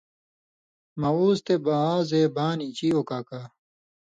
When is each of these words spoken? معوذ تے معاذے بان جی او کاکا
معوذ 0.99 1.37
تے 1.45 1.53
معاذے 1.65 2.21
بان 2.35 2.59
جی 2.75 2.87
او 2.95 3.01
کاکا 3.09 3.41